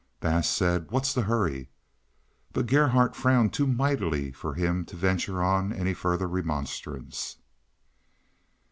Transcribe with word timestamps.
Bass 0.19 0.49
said, 0.49 0.89
"What's 0.89 1.13
the 1.13 1.21
hurry?" 1.21 1.69
But 2.53 2.65
Gerhardt 2.65 3.15
frowned 3.15 3.53
too 3.53 3.67
mightily 3.67 4.31
for 4.31 4.55
him 4.55 4.83
to 4.85 4.95
venture 4.95 5.43
on 5.43 5.71
any 5.71 5.93
further 5.93 6.27
remonstrance. 6.27 7.37